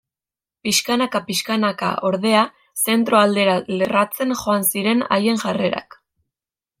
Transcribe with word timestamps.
Pixkanaka-pixkanaka, 0.67 1.89
ordea, 2.09 2.41
zentro 2.85 3.19
aldera 3.27 3.57
lerratzen 3.81 4.33
joan 4.43 4.67
ziren 4.73 5.05
haien 5.15 5.39
jarrerak. 5.47 5.99